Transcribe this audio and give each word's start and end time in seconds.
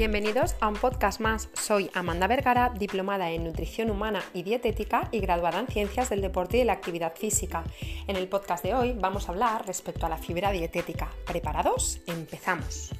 Bienvenidos 0.00 0.56
a 0.60 0.68
un 0.68 0.76
podcast 0.76 1.20
más. 1.20 1.50
Soy 1.52 1.90
Amanda 1.92 2.26
Vergara, 2.26 2.70
diplomada 2.70 3.30
en 3.32 3.44
nutrición 3.44 3.90
humana 3.90 4.22
y 4.32 4.42
dietética 4.42 5.10
y 5.12 5.20
graduada 5.20 5.60
en 5.60 5.66
ciencias 5.66 6.08
del 6.08 6.22
deporte 6.22 6.56
y 6.56 6.60
de 6.60 6.64
la 6.64 6.72
actividad 6.72 7.14
física. 7.14 7.64
En 8.08 8.16
el 8.16 8.26
podcast 8.26 8.64
de 8.64 8.74
hoy 8.74 8.94
vamos 8.98 9.28
a 9.28 9.32
hablar 9.32 9.66
respecto 9.66 10.06
a 10.06 10.08
la 10.08 10.16
fibra 10.16 10.52
dietética. 10.52 11.10
¿Preparados? 11.26 12.00
Empezamos. 12.06 12.92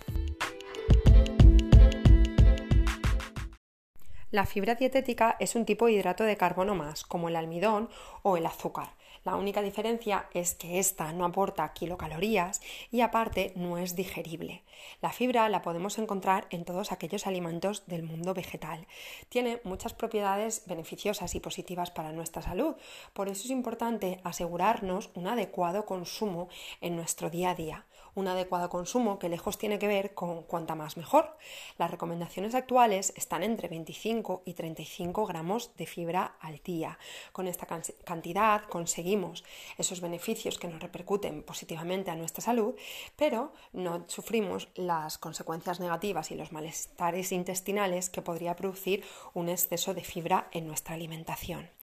La 4.32 4.46
fibra 4.46 4.76
dietética 4.76 5.34
es 5.40 5.56
un 5.56 5.64
tipo 5.64 5.86
de 5.86 5.92
hidrato 5.92 6.22
de 6.22 6.36
carbono 6.36 6.76
más, 6.76 7.02
como 7.02 7.28
el 7.28 7.34
almidón 7.34 7.88
o 8.22 8.36
el 8.36 8.46
azúcar. 8.46 8.90
La 9.24 9.34
única 9.34 9.60
diferencia 9.60 10.28
es 10.32 10.54
que 10.54 10.78
esta 10.78 11.12
no 11.12 11.24
aporta 11.24 11.72
kilocalorías 11.72 12.60
y 12.92 13.00
aparte 13.00 13.52
no 13.56 13.76
es 13.76 13.96
digerible. 13.96 14.62
La 15.02 15.10
fibra 15.10 15.48
la 15.48 15.62
podemos 15.62 15.98
encontrar 15.98 16.46
en 16.50 16.64
todos 16.64 16.92
aquellos 16.92 17.26
alimentos 17.26 17.86
del 17.88 18.04
mundo 18.04 18.32
vegetal. 18.32 18.86
Tiene 19.28 19.60
muchas 19.64 19.94
propiedades 19.94 20.62
beneficiosas 20.66 21.34
y 21.34 21.40
positivas 21.40 21.90
para 21.90 22.12
nuestra 22.12 22.40
salud. 22.40 22.76
Por 23.12 23.28
eso 23.28 23.42
es 23.44 23.50
importante 23.50 24.20
asegurarnos 24.22 25.10
un 25.14 25.26
adecuado 25.26 25.86
consumo 25.86 26.48
en 26.80 26.94
nuestro 26.94 27.30
día 27.30 27.50
a 27.50 27.54
día 27.56 27.86
un 28.14 28.28
adecuado 28.28 28.68
consumo 28.68 29.18
que 29.18 29.28
lejos 29.28 29.58
tiene 29.58 29.78
que 29.78 29.86
ver 29.86 30.14
con 30.14 30.42
cuanta 30.42 30.74
más 30.74 30.96
mejor. 30.96 31.36
Las 31.78 31.90
recomendaciones 31.90 32.54
actuales 32.54 33.12
están 33.16 33.42
entre 33.42 33.68
25 33.68 34.42
y 34.44 34.54
35 34.54 35.26
gramos 35.26 35.76
de 35.76 35.86
fibra 35.86 36.36
al 36.40 36.58
día. 36.58 36.98
Con 37.32 37.48
esta 37.48 37.66
cantidad 38.04 38.62
conseguimos 38.64 39.44
esos 39.78 40.00
beneficios 40.00 40.58
que 40.58 40.68
nos 40.68 40.80
repercuten 40.80 41.42
positivamente 41.42 42.10
a 42.10 42.16
nuestra 42.16 42.42
salud, 42.42 42.74
pero 43.16 43.52
no 43.72 44.04
sufrimos 44.08 44.68
las 44.74 45.18
consecuencias 45.18 45.80
negativas 45.80 46.30
y 46.30 46.34
los 46.34 46.52
malestares 46.52 47.32
intestinales 47.32 48.10
que 48.10 48.22
podría 48.22 48.56
producir 48.56 49.04
un 49.34 49.48
exceso 49.48 49.94
de 49.94 50.04
fibra 50.04 50.48
en 50.52 50.66
nuestra 50.66 50.94
alimentación. 50.94 51.79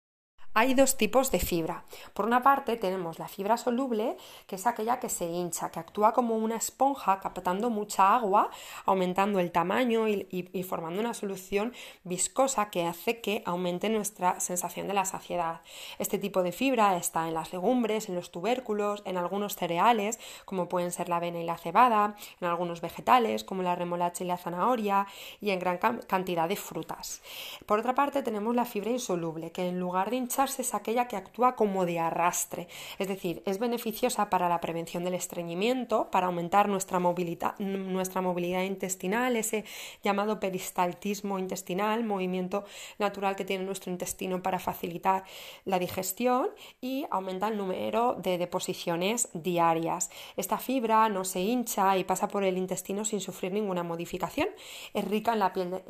Hay 0.60 0.74
dos 0.74 0.98
tipos 0.98 1.30
de 1.30 1.40
fibra. 1.40 1.84
Por 2.16 2.26
una 2.26 2.42
parte 2.42 2.78
tenemos 2.78 3.20
la 3.20 3.28
fibra 3.28 3.58
soluble, 3.58 4.18
que 4.48 4.56
es 4.56 4.66
aquella 4.66 5.00
que 5.00 5.08
se 5.08 5.26
hincha, 5.26 5.70
que 5.70 5.80
actúa 5.80 6.14
como 6.14 6.36
una 6.36 6.56
esponja 6.56 7.20
captando 7.20 7.70
mucha 7.70 8.16
agua, 8.16 8.50
aumentando 8.88 9.40
el 9.40 9.52
tamaño 9.52 10.08
y, 10.08 10.64
formando 10.68 11.00
una 11.00 11.14
solución 11.14 11.74
viscosa 12.04 12.72
que 12.72 12.88
hace 12.88 13.22
que 13.22 13.44
aumente 13.46 13.88
nuestra 13.90 14.40
sensación 14.40 14.88
de 14.88 14.96
la 14.96 15.06
saciedad. 15.06 15.62
Este 16.00 16.18
tipo 16.18 16.42
de 16.42 16.52
fibra 16.52 16.98
está 16.98 17.28
en 17.28 17.36
las 17.36 17.54
legumbres, 17.54 18.10
en 18.10 18.16
los 18.16 18.32
tubérculos, 18.32 19.04
en 19.06 19.18
algunos 19.18 19.56
cereales, 19.56 20.20
como 20.46 20.68
pueden 20.68 20.92
ser 20.92 21.08
la 21.08 21.18
avena 21.18 21.40
y 21.40 21.46
la 21.46 21.60
cebada, 21.60 22.16
en 22.42 22.48
algunos 22.48 22.82
vegetales, 22.82 23.44
como 23.44 23.62
la 23.62 23.76
remolacha 23.76 24.24
y 24.24 24.28
la 24.28 24.38
zanahoria, 24.38 25.06
y 25.40 25.52
en 25.52 25.60
gran 25.60 25.78
cantidad 25.78 26.50
de 26.50 26.56
frutas. 26.56 27.22
Por 27.68 27.78
otra 27.78 27.94
parte 27.94 28.24
tenemos 28.24 28.56
la 28.56 28.66
fibra 28.66 28.90
insoluble, 28.90 29.52
que 29.52 29.68
en 29.68 29.80
lugar 29.80 30.10
de 30.10 30.16
hinchar 30.16 30.47
es 30.48 30.74
aquella 30.74 31.08
que 31.08 31.18
actúa 31.18 31.56
como 31.56 31.86
de 31.86 32.00
arrastre, 32.00 32.68
es 32.98 33.08
decir, 33.08 33.44
es 33.46 33.60
beneficiosa 33.60 34.30
para 34.30 34.50
la 34.50 34.62
prevención 34.62 35.04
del 35.04 35.14
estreñimiento, 35.14 36.10
para 36.10 36.28
aumentar 36.28 36.70
nuestra 36.70 37.00
movilidad, 37.00 37.58
nuestra 37.60 38.22
movilidad 38.22 38.64
intestinal, 38.64 39.36
ese 39.36 39.66
llamado 40.04 40.40
peristaltismo 40.40 41.40
intestinal, 41.40 42.04
movimiento 42.04 42.66
natural 42.98 43.36
que 43.36 43.46
tiene 43.46 43.66
nuestro 43.66 43.92
intestino 43.92 44.42
para 44.42 44.60
facilitar 44.60 45.24
la 45.66 45.80
digestión 45.80 46.50
y 46.82 47.06
aumenta 47.12 47.48
el 47.48 47.58
número 47.58 48.16
de 48.16 48.38
deposiciones 48.38 49.30
diarias. 49.34 50.10
Esta 50.36 50.58
fibra 50.58 51.10
no 51.10 51.24
se 51.26 51.42
hincha 51.42 51.98
y 51.98 52.04
pasa 52.04 52.28
por 52.28 52.44
el 52.44 52.58
intestino 52.58 53.06
sin 53.06 53.22
sufrir 53.22 53.52
ninguna 53.52 53.84
modificación. 53.84 54.48
Es 54.94 55.06
rica 55.06 55.34
en 55.34 55.40
la 55.40 55.54
piel, 55.54 55.82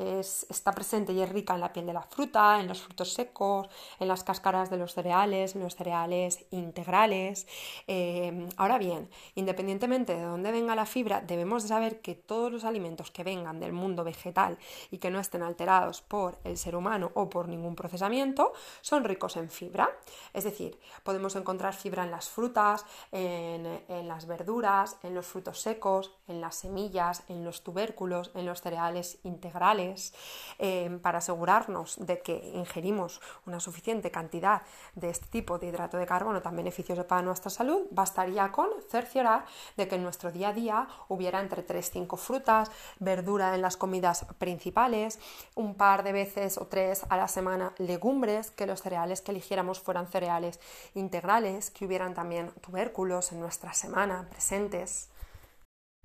está 0.49 0.71
presente 0.71 1.13
y 1.13 1.21
es 1.21 1.29
rica 1.29 1.53
en 1.55 1.61
la 1.61 1.71
piel 1.73 1.85
de 1.85 1.93
la 1.93 2.01
fruta, 2.01 2.59
en 2.59 2.67
los 2.67 2.81
frutos 2.81 3.13
secos, 3.13 3.67
en 3.99 4.07
las 4.07 4.23
de 4.47 4.77
los 4.77 4.93
cereales, 4.93 5.55
los 5.55 5.75
cereales 5.75 6.45
integrales. 6.51 7.47
Eh, 7.85 8.47
ahora 8.55 8.77
bien, 8.77 9.09
independientemente 9.35 10.15
de 10.15 10.23
dónde 10.23 10.53
venga 10.53 10.73
la 10.73 10.85
fibra, 10.85 11.19
debemos 11.19 11.63
saber 11.63 11.99
que 11.99 12.15
todos 12.15 12.49
los 12.49 12.63
alimentos 12.63 13.11
que 13.11 13.25
vengan 13.25 13.59
del 13.59 13.73
mundo 13.73 14.05
vegetal 14.05 14.57
y 14.89 14.99
que 14.99 15.11
no 15.11 15.19
estén 15.19 15.43
alterados 15.43 16.01
por 16.01 16.39
el 16.45 16.57
ser 16.57 16.77
humano 16.77 17.11
o 17.13 17.29
por 17.29 17.49
ningún 17.49 17.75
procesamiento 17.75 18.53
son 18.79 19.03
ricos 19.03 19.35
en 19.35 19.49
fibra. 19.49 19.89
Es 20.33 20.45
decir, 20.45 20.79
podemos 21.03 21.35
encontrar 21.35 21.73
fibra 21.73 22.05
en 22.05 22.11
las 22.11 22.29
frutas, 22.29 22.85
en, 23.11 23.67
las 24.07 24.27
verduras, 24.27 24.97
en 25.03 25.13
los 25.13 25.25
frutos 25.25 25.59
secos, 25.59 26.15
en 26.29 26.39
las 26.39 26.55
semillas, 26.55 27.23
en 27.27 27.43
los 27.43 27.63
tubérculos, 27.63 28.31
en 28.33 28.45
los 28.45 28.61
cereales 28.61 29.19
integrales, 29.23 30.13
eh, 30.57 30.99
para 31.01 31.17
asegurarnos 31.17 31.97
de 31.97 32.21
que 32.21 32.51
ingerimos 32.55 33.19
una 33.45 33.59
suficiente 33.59 34.09
cantidad 34.09 34.26
de 34.29 35.09
este 35.09 35.27
tipo 35.27 35.57
de 35.57 35.67
hidrato 35.67 35.97
de 35.97 36.05
carbono 36.05 36.41
tan 36.41 36.55
beneficioso 36.55 37.07
para 37.07 37.21
nuestra 37.21 37.49
salud, 37.49 37.87
bastaría 37.91 38.51
con 38.51 38.69
cerciorar 38.89 39.45
de 39.75 39.87
que 39.87 39.95
en 39.95 40.03
nuestro 40.03 40.31
día 40.31 40.49
a 40.49 40.53
día 40.53 40.87
hubiera 41.07 41.39
entre 41.39 41.63
3 41.63 41.89
5 41.91 42.17
frutas, 42.17 42.71
verdura 42.99 43.55
en 43.55 43.61
las 43.61 43.77
comidas 43.77 44.25
principales, 44.37 45.19
un 45.55 45.75
par 45.75 46.03
de 46.03 46.11
veces 46.11 46.57
o 46.57 46.67
tres 46.67 47.05
a 47.09 47.17
la 47.17 47.27
semana 47.27 47.73
legumbres, 47.77 48.51
que 48.51 48.65
los 48.65 48.81
cereales 48.81 49.21
que 49.21 49.31
eligiéramos 49.31 49.79
fueran 49.79 50.07
cereales 50.07 50.59
integrales, 50.95 51.71
que 51.71 51.85
hubieran 51.85 52.13
también 52.13 52.51
tubérculos 52.61 53.31
en 53.31 53.39
nuestra 53.39 53.73
semana 53.73 54.27
presentes. 54.29 55.09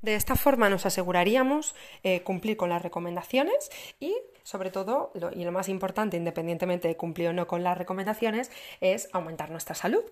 De 0.03 0.16
esta 0.16 0.34
forma 0.34 0.69
nos 0.69 0.84
aseguraríamos 0.84 1.77
eh, 2.03 2.22
cumplir 2.22 2.56
con 2.56 2.69
las 2.69 2.82
recomendaciones 2.82 3.71
y 4.00 4.16
sobre 4.42 4.70
todo, 4.70 5.12
y 5.34 5.44
lo 5.44 5.53
más 5.53 5.69
importante, 5.69 6.16
independientemente 6.16 6.88
de 6.88 6.97
cumplir 6.97 7.28
o 7.28 7.32
no 7.32 7.47
con 7.47 7.62
las 7.62 7.78
recomendaciones, 7.78 8.50
es 8.80 9.08
aumentar 9.12 9.50
nuestra 9.50 9.75
salud. 9.75 10.03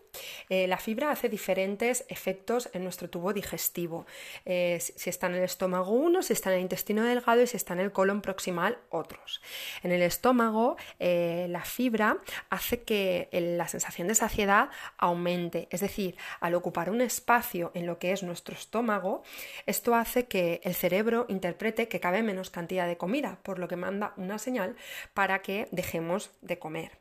Eh, 0.48 0.66
la 0.66 0.78
fibra 0.78 1.10
hace 1.10 1.28
diferentes 1.28 2.04
efectos 2.08 2.70
en 2.72 2.84
nuestro 2.84 3.10
tubo 3.10 3.32
digestivo. 3.32 4.06
Eh, 4.44 4.78
si 4.80 5.10
está 5.10 5.26
en 5.26 5.34
el 5.34 5.42
estómago 5.42 5.92
uno, 5.92 6.22
si 6.22 6.32
está 6.32 6.50
en 6.50 6.56
el 6.56 6.62
intestino 6.62 7.04
delgado 7.04 7.42
y 7.42 7.46
si 7.46 7.56
está 7.56 7.74
en 7.74 7.80
el 7.80 7.92
colon 7.92 8.20
proximal 8.20 8.78
otros. 8.90 9.40
En 9.82 9.92
el 9.92 10.02
estómago, 10.02 10.76
eh, 10.98 11.46
la 11.48 11.64
fibra 11.64 12.18
hace 12.50 12.82
que 12.82 13.28
la 13.32 13.68
sensación 13.68 14.08
de 14.08 14.14
saciedad 14.14 14.70
aumente. 14.98 15.68
Es 15.70 15.80
decir, 15.80 16.16
al 16.40 16.54
ocupar 16.54 16.90
un 16.90 17.00
espacio 17.00 17.70
en 17.74 17.86
lo 17.86 17.98
que 17.98 18.12
es 18.12 18.22
nuestro 18.22 18.54
estómago, 18.54 19.22
esto 19.66 19.94
hace 19.94 20.26
que 20.26 20.60
el 20.64 20.74
cerebro 20.74 21.26
interprete 21.28 21.88
que 21.88 22.00
cabe 22.00 22.22
menos 22.22 22.50
cantidad 22.50 22.86
de 22.86 22.96
comida, 22.96 23.38
por 23.42 23.58
lo 23.58 23.68
que 23.68 23.76
manda 23.76 24.14
una 24.20 24.38
señal 24.38 24.76
para 25.14 25.42
que 25.42 25.68
dejemos 25.70 26.30
de 26.42 26.58
comer. 26.58 26.92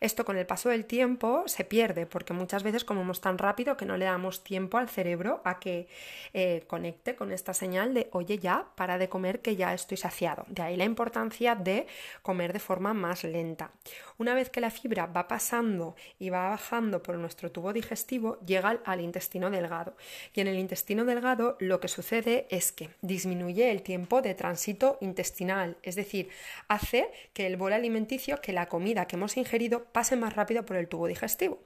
Esto 0.00 0.24
con 0.24 0.36
el 0.38 0.46
paso 0.46 0.68
del 0.68 0.84
tiempo 0.84 1.44
se 1.46 1.64
pierde 1.64 2.06
porque 2.06 2.32
muchas 2.32 2.62
veces 2.62 2.84
comemos 2.84 3.20
tan 3.20 3.38
rápido 3.38 3.76
que 3.76 3.84
no 3.84 3.96
le 3.96 4.04
damos 4.04 4.44
tiempo 4.44 4.78
al 4.78 4.88
cerebro 4.88 5.42
a 5.44 5.58
que 5.58 5.88
eh, 6.32 6.64
conecte 6.66 7.14
con 7.14 7.32
esta 7.32 7.54
señal 7.54 7.94
de 7.94 8.08
oye 8.12 8.38
ya, 8.38 8.66
para 8.74 8.98
de 8.98 9.08
comer 9.08 9.40
que 9.40 9.56
ya 9.56 9.74
estoy 9.74 9.96
saciado. 9.96 10.44
De 10.48 10.62
ahí 10.62 10.76
la 10.76 10.84
importancia 10.84 11.54
de 11.54 11.86
comer 12.22 12.52
de 12.52 12.60
forma 12.60 12.94
más 12.94 13.24
lenta. 13.24 13.70
Una 14.18 14.34
vez 14.34 14.50
que 14.50 14.60
la 14.60 14.70
fibra 14.70 15.06
va 15.06 15.28
pasando 15.28 15.94
y 16.18 16.30
va 16.30 16.50
bajando 16.50 17.02
por 17.02 17.16
nuestro 17.16 17.50
tubo 17.52 17.72
digestivo, 17.72 18.38
llega 18.40 18.80
al 18.84 19.00
intestino 19.00 19.50
delgado. 19.50 19.96
Y 20.34 20.40
en 20.40 20.48
el 20.48 20.58
intestino 20.58 21.04
delgado 21.04 21.56
lo 21.60 21.80
que 21.80 21.88
sucede 21.88 22.46
es 22.50 22.72
que 22.72 22.90
disminuye 23.00 23.70
el 23.70 23.82
tiempo 23.82 24.22
de 24.22 24.34
tránsito 24.34 24.98
intestinal, 25.00 25.76
es 25.82 25.94
decir, 25.94 26.30
hace 26.68 27.10
que 27.32 27.46
el 27.46 27.56
bol 27.56 27.72
alimenticio, 27.72 28.40
que 28.40 28.52
la 28.52 28.66
comida 28.66 29.06
que 29.06 29.16
hemos 29.16 29.36
ingerido, 29.36 29.84
pase 29.84 30.16
más 30.16 30.34
rápido 30.34 30.64
por 30.64 30.76
el 30.76 30.88
tubo 30.88 31.06
digestivo. 31.06 31.60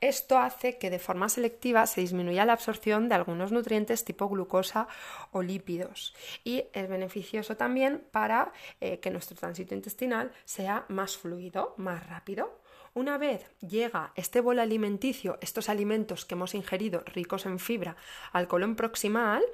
Esto 0.00 0.38
hace 0.38 0.78
que 0.78 0.90
de 0.90 0.98
forma 0.98 1.28
selectiva 1.28 1.86
se 1.86 2.00
disminuya 2.00 2.44
la 2.44 2.54
absorción 2.54 3.08
de 3.08 3.16
algunos 3.16 3.52
nutrientes 3.52 4.04
tipo 4.04 4.28
glucosa 4.28 4.88
o 5.32 5.42
lípidos 5.42 6.14
y 6.44 6.64
es 6.72 6.88
beneficioso 6.88 7.56
también 7.56 8.02
para 8.10 8.52
eh, 8.80 9.00
que 9.00 9.10
nuestro 9.10 9.36
tránsito 9.36 9.74
intestinal 9.74 10.32
sea 10.44 10.84
más 10.88 11.16
fluido, 11.16 11.74
más 11.76 12.06
rápido. 12.06 12.60
Una 12.96 13.18
vez 13.18 13.44
llega 13.60 14.12
este 14.14 14.40
bol 14.40 14.58
alimenticio, 14.58 15.36
estos 15.42 15.68
alimentos 15.68 16.24
que 16.24 16.34
hemos 16.34 16.54
ingerido 16.54 17.02
ricos 17.04 17.44
en 17.44 17.58
fibra, 17.58 17.94
al 18.32 18.48
colon 18.48 18.74
proximal, 18.74 19.44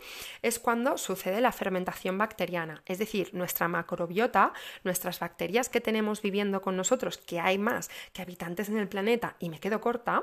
es 0.43 0.61
cuando 0.61 0.97
sucede 0.97 1.41
la 1.41 1.51
fermentación 1.51 2.17
bacteriana. 2.17 2.85
Es 2.87 3.01
decir, 3.01 3.31
nuestra 3.35 3.67
macrobiota, 3.67 4.53
nuestras 4.85 5.19
bacterias 5.19 5.69
que 5.69 5.81
tenemos 5.81 6.23
viviendo 6.23 6.63
con 6.63 6.77
nosotros, 6.77 7.19
que 7.19 7.41
hay 7.41 7.59
más 7.59 7.91
que 8.13 8.23
habitantes 8.23 8.69
en 8.69 8.79
el 8.79 8.89
planeta, 8.89 9.35
y 9.41 9.51
me 9.51 9.59
quedo 9.59 9.81
corta, 9.81 10.23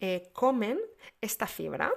eh, 0.00 0.28
comen 0.32 0.80
esta 1.20 1.46
fibra. 1.46 1.92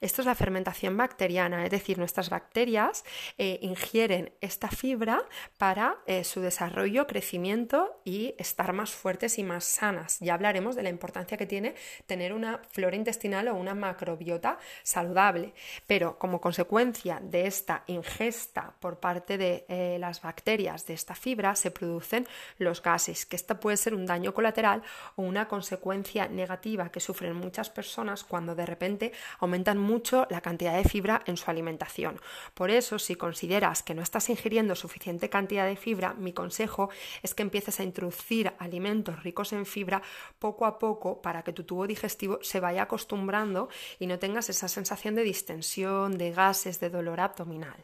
Esto 0.00 0.22
es 0.22 0.26
la 0.26 0.34
fermentación 0.34 0.96
bacteriana, 0.96 1.64
es 1.64 1.70
decir, 1.70 1.96
nuestras 1.96 2.28
bacterias 2.28 3.04
eh, 3.36 3.60
ingieren 3.62 4.32
esta 4.40 4.68
fibra 4.68 5.22
para 5.58 5.98
eh, 6.06 6.24
su 6.24 6.40
desarrollo, 6.40 7.06
crecimiento 7.06 8.00
y 8.04 8.34
estar 8.36 8.72
más 8.72 8.90
fuertes 8.90 9.38
y 9.38 9.44
más 9.44 9.62
sanas 9.62 10.07
Ya 10.20 10.34
hablaremos 10.34 10.76
de 10.76 10.82
la 10.82 10.88
importancia 10.88 11.36
que 11.36 11.46
tiene 11.46 11.74
tener 12.06 12.32
una 12.32 12.60
flora 12.70 12.96
intestinal 12.96 13.48
o 13.48 13.54
una 13.54 13.74
macrobiota 13.74 14.58
saludable, 14.82 15.52
pero 15.86 16.18
como 16.18 16.40
consecuencia 16.40 17.20
de 17.22 17.46
esta 17.46 17.84
ingesta 17.86 18.72
por 18.80 18.98
parte 18.98 19.38
de 19.38 19.64
eh, 19.68 19.96
las 20.00 20.22
bacterias 20.22 20.86
de 20.86 20.94
esta 20.94 21.14
fibra 21.14 21.54
se 21.54 21.70
producen 21.70 22.26
los 22.58 22.82
gases, 22.82 23.26
que 23.26 23.36
esta 23.36 23.60
puede 23.60 23.76
ser 23.76 23.94
un 23.94 24.06
daño 24.06 24.34
colateral 24.34 24.82
o 25.16 25.22
una 25.22 25.48
consecuencia 25.48 26.28
negativa 26.28 26.90
que 26.90 27.00
sufren 27.00 27.34
muchas 27.34 27.70
personas 27.70 28.24
cuando 28.24 28.54
de 28.54 28.66
repente 28.66 29.12
aumentan 29.40 29.78
mucho 29.78 30.26
la 30.30 30.40
cantidad 30.40 30.76
de 30.76 30.88
fibra 30.88 31.22
en 31.26 31.36
su 31.36 31.50
alimentación. 31.50 32.20
Por 32.54 32.70
eso, 32.70 32.98
si 32.98 33.14
consideras 33.14 33.82
que 33.82 33.94
no 33.94 34.02
estás 34.02 34.28
ingiriendo 34.30 34.74
suficiente 34.74 35.28
cantidad 35.28 35.66
de 35.66 35.76
fibra, 35.76 36.14
mi 36.14 36.32
consejo 36.32 36.90
es 37.22 37.34
que 37.34 37.42
empieces 37.42 37.80
a 37.80 37.84
introducir 37.84 38.52
alimentos 38.58 39.22
ricos 39.22 39.52
en 39.52 39.66
fibra 39.66 39.97
poco 40.38 40.66
a 40.66 40.78
poco 40.78 41.20
para 41.22 41.42
que 41.42 41.52
tu 41.52 41.64
tubo 41.64 41.86
digestivo 41.86 42.38
se 42.42 42.60
vaya 42.60 42.82
acostumbrando 42.82 43.68
y 43.98 44.06
no 44.06 44.18
tengas 44.18 44.48
esa 44.50 44.68
sensación 44.68 45.14
de 45.14 45.22
distensión, 45.22 46.18
de 46.18 46.32
gases, 46.32 46.80
de 46.80 46.90
dolor 46.90 47.20
abdominal. 47.20 47.82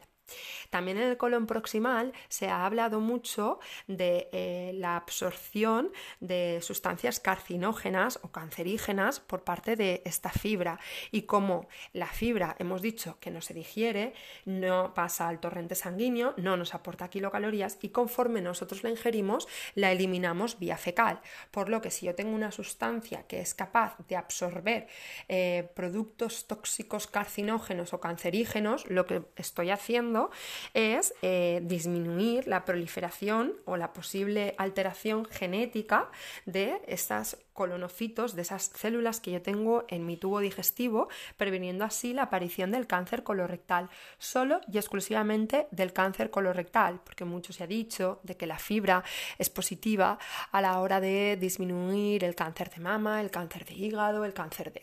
También 0.75 0.99
en 0.99 1.09
el 1.09 1.17
colon 1.17 1.47
proximal 1.47 2.12
se 2.29 2.49
ha 2.49 2.67
hablado 2.67 2.99
mucho 2.99 3.61
de 3.87 4.29
eh, 4.32 4.73
la 4.75 4.97
absorción 4.97 5.93
de 6.19 6.59
sustancias 6.62 7.21
carcinógenas 7.21 8.19
o 8.23 8.32
cancerígenas 8.32 9.21
por 9.21 9.44
parte 9.44 9.76
de 9.76 10.03
esta 10.05 10.31
fibra 10.31 10.81
y 11.12 11.23
como 11.23 11.69
la 11.93 12.09
fibra 12.09 12.56
hemos 12.59 12.82
dicho 12.82 13.19
que 13.21 13.31
no 13.31 13.41
se 13.41 13.55
digiere, 13.55 14.15
no 14.47 14.94
pasa 14.94 15.29
al 15.29 15.38
torrente 15.38 15.76
sanguíneo, 15.76 16.35
no 16.38 16.56
nos 16.56 16.75
aporta 16.75 17.09
kilocalorías 17.09 17.79
y 17.81 17.91
conforme 17.91 18.41
nosotros 18.41 18.82
la 18.82 18.91
ingerimos 18.91 19.47
la 19.77 19.93
eliminamos 19.93 20.59
vía 20.59 20.77
fecal. 20.77 21.20
Por 21.53 21.69
lo 21.69 21.82
que 21.82 21.93
si 21.93 22.06
yo 22.06 22.17
tengo 22.17 22.35
una 22.35 22.50
sustancia 22.50 23.29
que 23.29 23.38
es 23.38 23.55
capaz 23.55 23.97
de 24.09 24.17
absorber 24.17 24.88
eh, 25.29 25.70
productos 25.77 26.49
tóxicos 26.49 27.06
carcinógenos 27.06 27.93
o 27.93 28.00
cancerígenos, 28.00 28.91
lo 28.91 29.06
que 29.06 29.23
estoy 29.37 29.70
haciendo 29.70 30.32
es 30.72 31.14
eh, 31.22 31.61
disminuir 31.64 32.46
la 32.46 32.64
proliferación 32.64 33.55
o 33.64 33.76
la 33.76 33.93
posible 33.93 34.55
alteración 34.58 35.25
genética 35.26 36.11
de 36.46 36.81
estas 36.87 37.37
colonocitos, 37.55 38.35
de 38.35 38.43
esas 38.43 38.65
células 38.65 39.21
que 39.21 39.31
yo 39.31 39.41
tengo 39.41 39.85
en 39.89 40.05
mi 40.05 40.19
tubo 40.19 40.41
digestivo, 40.41 41.09
previniendo 41.39 41.85
así 41.85 42.12
la 42.12 42.25
aparición 42.25 42.71
del 42.73 42.87
cáncer 42.87 43.23
colorectal, 43.23 43.89
solo 44.19 44.61
y 44.71 44.77
exclusivamente 44.77 45.69
del 45.71 45.93
cáncer 45.93 46.31
colorectal, 46.31 47.01
porque 47.03 47.25
mucho 47.25 47.53
se 47.53 47.65
ha 47.65 47.67
dicho 47.67 48.21
de 48.25 48.37
que 48.37 48.47
la 48.47 48.59
fibra 48.59 49.05
es 49.39 49.49
positiva 49.49 50.19
a 50.51 50.61
la 50.61 50.81
hora 50.81 51.01
de 51.01 51.39
disminuir 51.41 52.25
el 52.25 52.35
cáncer 52.35 52.71
de 52.71 52.81
mama, 52.81 53.21
el 53.21 53.31
cáncer 53.31 53.65
de 53.65 53.75
hígado, 53.75 54.25
el 54.25 54.35
cáncer 54.35 54.73
de... 54.73 54.83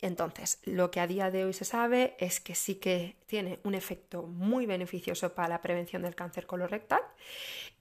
Entonces, 0.00 0.60
lo 0.64 0.90
que 0.90 1.00
a 1.00 1.06
día 1.06 1.30
de 1.30 1.46
hoy 1.46 1.54
se 1.54 1.64
sabe 1.64 2.14
es 2.18 2.38
que 2.38 2.54
sí 2.54 2.74
que 2.74 3.16
tiene 3.24 3.58
un 3.64 3.74
efecto 3.74 4.24
muy 4.24 4.66
beneficioso 4.66 5.34
para 5.34 5.48
la 5.48 5.62
prevención 5.62 6.02
del 6.02 6.14
cáncer 6.14 6.46
colorectal 6.46 7.00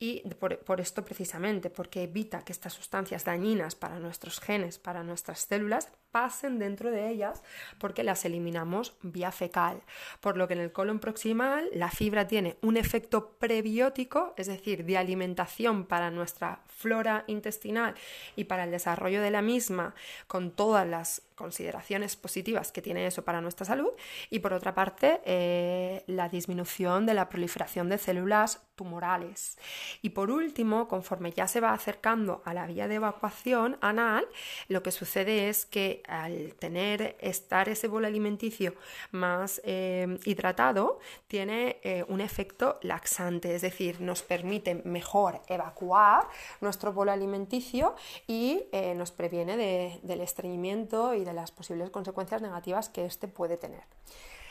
y 0.04 0.20
por, 0.36 0.58
por 0.60 0.82
esto 0.82 1.06
precisamente, 1.06 1.70
porque 1.70 2.04
evita 2.04 2.44
que 2.44 2.52
estas 2.52 2.74
sustancias 2.74 3.24
dañinas 3.24 3.74
para 3.76 4.00
nuestros 4.00 4.42
genes, 4.42 4.78
para 4.78 5.02
nuestras 5.02 5.40
células, 5.48 5.94
pasen 6.14 6.60
dentro 6.60 6.92
de 6.92 7.10
ellas 7.10 7.42
porque 7.80 8.04
las 8.04 8.24
eliminamos 8.24 8.94
vía 9.02 9.32
fecal. 9.32 9.82
Por 10.22 10.38
lo 10.38 10.48
que 10.48 10.54
en 10.54 10.60
el 10.60 10.72
colon 10.72 11.00
proximal 11.00 11.68
la 11.74 11.90
fibra 11.90 12.28
tiene 12.28 12.56
un 12.62 12.78
efecto 12.78 13.32
prebiótico, 13.40 14.36
es 14.38 14.46
decir, 14.48 14.86
de 14.86 14.98
alimentación 14.98 15.86
para 15.86 16.12
nuestra 16.12 16.60
flora 16.68 17.24
intestinal 17.28 17.96
y 18.36 18.44
para 18.44 18.66
el 18.66 18.72
desarrollo 18.72 19.22
de 19.22 19.32
la 19.32 19.42
misma, 19.42 19.96
con 20.28 20.52
todas 20.52 20.88
las 20.88 21.24
consideraciones 21.36 22.16
positivas 22.16 22.72
que 22.72 22.82
tiene 22.82 23.06
eso 23.08 23.24
para 23.24 23.42
nuestra 23.42 23.66
salud. 23.66 23.90
Y 24.30 24.40
por 24.40 24.54
otra 24.54 24.76
parte, 24.76 25.22
eh, 25.26 26.04
la 26.08 26.30
disminución 26.30 27.06
de 27.06 27.14
la 27.14 27.30
proliferación 27.30 27.90
de 27.90 27.98
células 27.98 28.62
tumorales. 28.76 29.58
Y 30.02 30.10
por 30.10 30.30
último, 30.30 30.88
conforme 30.88 31.32
ya 31.32 31.48
se 31.48 31.60
va 31.60 31.74
acercando 31.74 32.42
a 32.46 32.54
la 32.54 32.68
vía 32.68 32.88
de 32.88 32.96
evacuación 32.96 33.78
anal, 33.82 34.28
lo 34.68 34.84
que 34.84 34.92
sucede 34.92 35.50
es 35.50 35.66
que 35.66 36.03
al 36.08 36.56
tener 36.56 37.16
estar 37.20 37.70
ese 37.70 37.88
bolo 37.88 38.08
alimenticio 38.08 38.74
más 39.12 39.62
eh, 39.64 40.18
hidratado, 40.26 41.00
tiene 41.28 41.78
eh, 41.84 42.06
un 42.08 42.22
efecto 42.22 42.80
laxante, 42.82 43.56
es 43.56 43.62
decir, 43.62 44.02
nos 44.02 44.24
permite 44.24 44.76
mejor 44.76 45.42
evacuar 45.48 46.28
nuestro 46.62 46.94
bolo 46.94 47.12
alimenticio 47.12 47.96
y 48.28 48.64
eh, 48.72 48.94
nos 48.96 49.12
previene 49.12 50.00
del 50.02 50.22
estreñimiento 50.22 51.14
y 51.14 51.24
de 51.24 51.34
las 51.34 51.52
posibles 51.52 51.90
consecuencias 51.90 52.42
negativas 52.42 52.90
que 52.90 53.06
éste 53.06 53.28
puede 53.28 53.58
tener. 53.58 53.84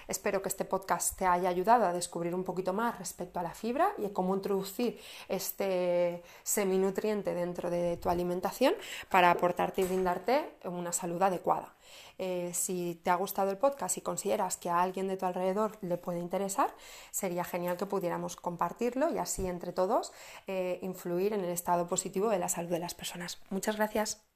Espero 0.09 0.43
que 0.43 0.49
este 0.49 0.65
podcast 0.65 1.19
te 1.19 1.27
haya 1.27 1.49
ayudado 1.49 1.87
a 1.87 1.93
descubrir 1.93 2.35
un 2.35 2.45
poquito 2.45 2.73
más 2.73 2.99
respecto 2.99 3.41
a 3.41 3.43
la 3.43 3.55
fibra 3.55 3.93
y 3.99 4.09
cómo 4.11 4.35
introducir 4.35 5.01
este 5.29 6.23
seminutriente 6.43 7.35
dentro 7.35 7.71
de 7.71 7.97
tu 7.97 8.09
alimentación 8.09 8.75
para 9.11 9.31
aportarte 9.31 9.83
y 9.83 9.85
brindarte 9.85 10.57
una 10.65 10.93
salud 10.93 11.23
adecuada. 11.23 11.75
Eh, 12.19 12.53
si 12.55 13.01
te 13.03 13.11
ha 13.11 13.15
gustado 13.17 13.51
el 13.51 13.59
podcast 13.59 13.97
y 13.97 14.01
consideras 14.01 14.57
que 14.57 14.71
a 14.71 14.81
alguien 14.81 15.09
de 15.09 15.17
tu 15.17 15.27
alrededor 15.27 15.79
le 15.81 15.97
puede 15.97 16.19
interesar, 16.21 16.75
sería 17.11 17.45
genial 17.45 17.77
que 17.77 17.87
pudiéramos 17.87 18.37
compartirlo 18.37 19.11
y 19.13 19.19
así 19.19 19.47
entre 19.47 19.73
todos 19.73 20.13
eh, 20.47 20.79
influir 20.83 21.33
en 21.33 21.41
el 21.41 21.51
estado 21.51 21.87
positivo 21.87 22.29
de 22.29 22.39
la 22.39 22.49
salud 22.49 22.71
de 22.71 22.79
las 22.79 22.95
personas. 22.95 23.41
Muchas 23.51 23.77
gracias. 23.77 24.32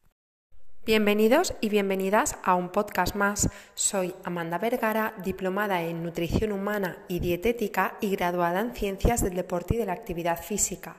Bienvenidos 0.87 1.53
y 1.61 1.69
bienvenidas 1.69 2.37
a 2.44 2.55
un 2.55 2.69
podcast 2.69 3.17
más. 3.17 3.50
Soy 3.75 4.15
Amanda 4.23 4.56
Vergara, 4.59 5.15
diplomada 5.25 5.83
en 5.83 6.05
nutrición 6.05 6.53
humana 6.53 6.97
y 7.09 7.19
dietética 7.19 7.99
y 8.00 8.15
graduada 8.15 8.61
en 8.61 8.73
ciencias 8.73 9.21
del 9.21 9.35
deporte 9.35 9.75
y 9.75 9.79
de 9.79 9.87
la 9.87 9.94
actividad 9.94 10.41
física. 10.41 10.99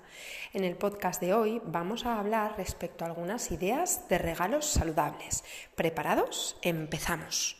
En 0.51 0.65
el 0.65 0.75
podcast 0.75 1.21
de 1.21 1.33
hoy 1.33 1.61
vamos 1.63 2.05
a 2.05 2.19
hablar 2.19 2.55
respecto 2.57 3.05
a 3.05 3.07
algunas 3.07 3.49
ideas 3.49 4.09
de 4.09 4.17
regalos 4.17 4.65
saludables. 4.65 5.45
¿Preparados? 5.75 6.57
Empezamos. 6.63 7.55